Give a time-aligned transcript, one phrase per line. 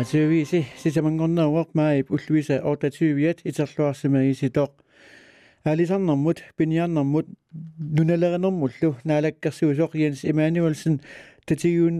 [0.00, 4.72] raatioviisi sisamangorneruaq maip ulluisa ortatuiviat iterluarsimagisiitoq
[5.68, 7.26] аалисарнэрмут пиниарнэрмут
[7.96, 10.94] нуналеринэрмуллу наалаккерсуусоқ Jens Emanuelsen
[11.46, 11.96] татигуун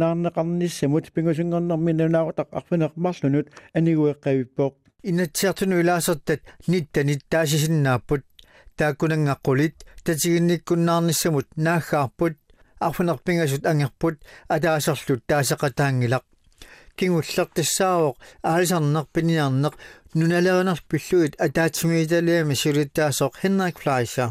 [0.00, 3.46] наарнеқарниссамут пингусунгорнэрми нунааватақ арфинеқмарлунут
[3.78, 4.74] анигуэққавиппоқ
[5.10, 8.22] инатсиартуну илаасертат нитта ниттаасисиннааппут
[8.78, 12.36] тааккунангаққулит татигинниккуннаарниссамут нааггаарпут
[12.86, 14.16] арфинерпингасут ангерпут
[14.54, 16.24] атаасерлут таасеқатаангилақ
[16.97, 18.15] кингуллертиссаавоқ
[18.51, 19.73] аалисарнерпиниарнеқ
[20.19, 24.29] нуналеринерпиллуит атаатсимииталиами сулиттаасоқ Henrik Fleischer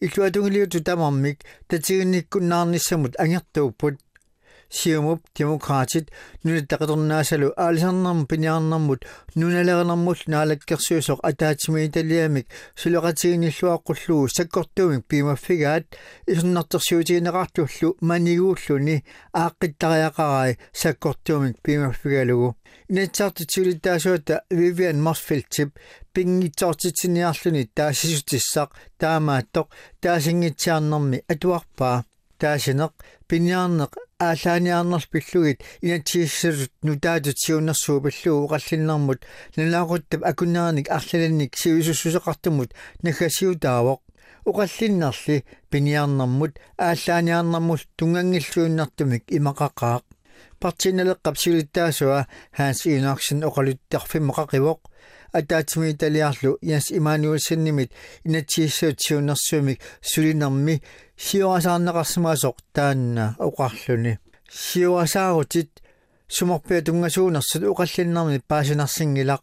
[0.00, 3.96] иллуатунгилиуту тамармик татигинниккуннаарниссамут ангертууппут
[4.73, 6.09] сиумуп демократит
[6.43, 9.05] нунаттақатернаасалу аалисарнарм пиниарнармут
[9.35, 12.47] нуналернармул наалаккерсуусоқ атаатимииталиамик
[12.81, 15.85] сулеқатигиниллуаққуллугу саккортуумик пимаффигаат
[16.27, 19.03] исуннартерсуутигинеқартуллу манигууллуни
[19.43, 22.55] ааққиттариақарай саккортуумик пимаффигалугу
[22.89, 25.69] инатсаартит сулиттаасуата вивиан марфилтип
[26.13, 28.69] пингитсоортитсиниарлуни таасисутиссақ
[29.01, 29.67] таамааттоқ
[30.01, 32.05] таасингитсиарнэрми атуарпаа
[32.41, 32.93] таасинеқ
[33.29, 33.93] пиниарнеқ
[34.31, 39.19] ааллааниарнерл пиллугит инатсииссалут нутаатут сиуннэрсуу пиллуу уқаллиннэрмут
[39.55, 42.69] налаагуттап акуннааник арлаланник сиусуссусеқартумут
[43.03, 44.01] нагасиутаавоқ
[44.49, 50.03] уқаллиннерли пиниарнэрмут ааллааниарнэрмул тунгангиллуиннартумик имақақаақ
[50.61, 52.19] партиналеққап силиттаасуа
[52.57, 54.79] хаанс инаарсин оқалуттарфиммақақивоқ
[55.33, 57.91] атаатими италиарлу яс имануэлсиннимит
[58.23, 60.81] инатсииссаут сиуннэрсуумик сулинерми
[61.25, 65.71] сиуасаарнеқарсимаасоқ таанна оқарлүни сиуасаарутит
[66.27, 69.41] сумарпиа тунгасуунерсут оқаллиннарми паасинарсингилақ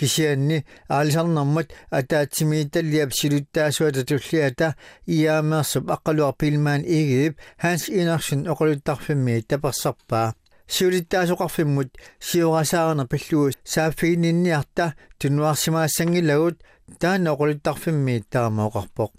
[0.00, 1.68] кисианни аалисарнэрмат
[1.98, 4.74] атаатсими италиап силуттаасуата туллиата
[5.06, 10.34] иаамеерсуп аққалуар пилмаан игип ханс инарсин оқалуттарфимми таперсарпаа
[10.74, 11.90] сиулиттаасоқарфиммут
[12.20, 16.56] сиорасаарна пиллуу сааффигининниарта тунуарсимаассангилагут
[17.00, 19.10] таана оқулиттарфимми таамаоқарпоқ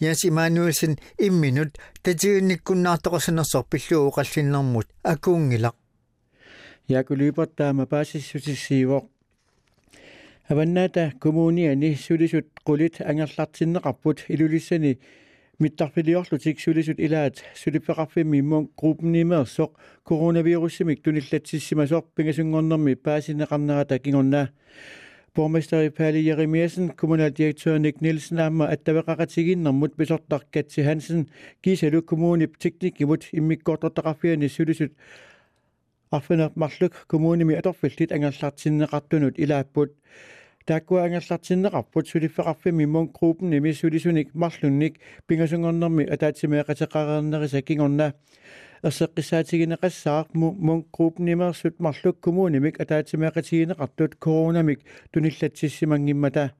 [0.00, 5.76] Jens Emanuelsen имминут татигинниккуннаартоқасанерсор пиллуу оқаллиннэрмут акуунгилақ
[6.88, 9.04] якулипертаама паасиссутиссиивоқ
[10.48, 14.98] аваннаата коммуниани сулисут қулит ангерлартиннеқарпут илулиссани
[15.60, 19.72] mittaqpiliorlutik sulisut ilaat sulipeqarfimmi immuang gruppenimeersoq
[20.04, 24.46] koronavirusimik tunillatssimasoq pingasunngernermi paasineqarnerata kingornaa
[25.34, 30.42] borgmester i Palle Jeremiasen, kommunaldirektør Nick Nielsen Amma, at der vil rakatigin og mod besortak
[30.52, 31.28] Katsi Hansen,
[31.62, 34.88] Giselu Kommune teknik imod imik godt og drafjerne sydesyd.
[36.12, 39.90] Affinder Marsløk Kommune med Adolf Vildt, Engelslatsinde Rattunut i Lærbund
[43.19, 48.13] gruppen imi sulisunik marlunnik pingasungornermi ataatimeaqateqareernerisa kingorna
[48.83, 54.79] ерсеққисаатигинеқассаақ мун группнимерсут марлук коммунимик атаатимеқатигинеқартут коронамик
[55.11, 56.53] туниллатсиссимангиммата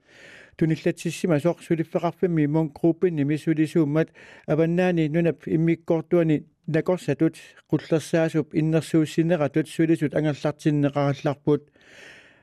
[0.57, 4.09] туниллатсиссима соқ сулиффеқарфимми мун группинними сулисууммат
[4.47, 7.35] аваннаани нунап иммиккортуани накорсатут
[7.69, 11.61] қуллерсаасуп иннерсууссинеқатут сулисут ангерлартиннеқаралларпут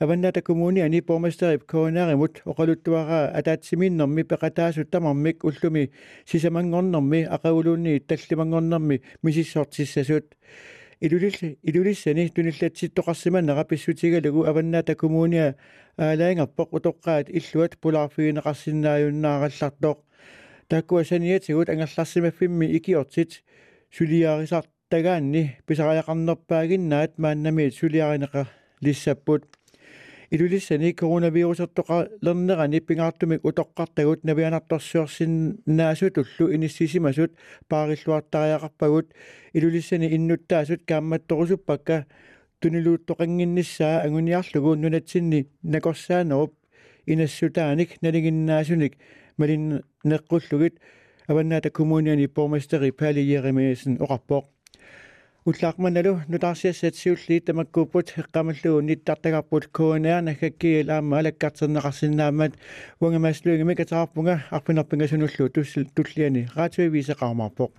[0.00, 5.90] аванната коммуни ани бормастерип коонааримут оқалуттуараа атаатсиминнэрми пеқатаасут тамармик уллуми
[6.24, 10.34] сисамангорнэрми ақагулуунни таллимангорнэрми мисиссортиссасут
[11.00, 15.54] илулилли илулиссани туниллатситтоқарсиманнера писсутигалугу аванната коммуниа
[15.98, 19.98] аалаангерпоқ утоққаат иллуат пулаарфигинеқарсиннааюннаараллартоқ
[20.68, 23.42] таккуасаниатигут ангерларсимаффимми икиортит
[23.96, 28.46] сулиарисартагаанни писариақарнерпаагиннаат мааннами сулиаринеқа
[28.80, 29.44] лиссаппут
[30.35, 37.31] илулиссани коронавирусертоқалернерани пингаартумик утоққартагут навианарторсуарсиннаасутуллу иниссисимасут
[37.69, 39.07] паариллуартариақарпагут
[39.53, 41.97] илулиссани иннуттаасут каамматторусуппакка
[42.61, 46.53] тунилууттоқангинниссаа агуниарлугу нунатсинни накорсаанеруп
[47.05, 48.93] инассутааник налигиннаасуник
[49.37, 50.79] малин неққуллугит
[51.27, 54.45] аваннаата коммуниани бормастери пали еремеесен оқарпоқ
[55.45, 62.53] уллаақманалу нутаарсиассатсиуллии тамаккууппут эққамаллугу ниттартагарпут кнр нахаккиил аама алаккартернеқарсинаамат
[62.99, 66.47] уангамааслуингами катаарпунга арпинерпинга сунуллу туссил туллиани.
[66.55, 67.71] Раатуи висеқармарпоқ